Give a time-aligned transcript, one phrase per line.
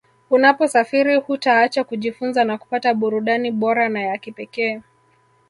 [0.29, 4.81] Unaposafiri hutaacha kujifunza na kupata burudani bora na ya kipekee